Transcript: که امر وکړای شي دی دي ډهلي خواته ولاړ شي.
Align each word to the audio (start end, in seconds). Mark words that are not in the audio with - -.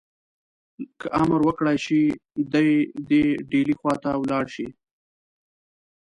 که 0.99 1.07
امر 1.21 1.39
وکړای 1.47 1.77
شي 1.85 2.01
دی 2.53 2.69
دي 3.09 3.21
ډهلي 3.49 3.75
خواته 3.79 4.11
ولاړ 4.21 4.45
شي. 4.55 4.67